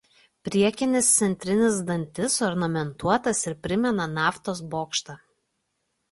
Priekinis 0.47 1.09
centrinis 1.17 1.75
dantis 1.89 2.37
ornamentuotas 2.47 3.41
ir 3.51 3.57
primena 3.67 4.07
naftos 4.15 4.63
bokštą. 4.73 5.17